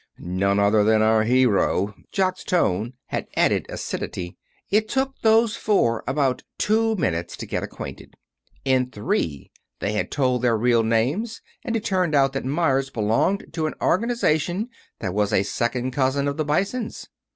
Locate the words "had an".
3.09-3.29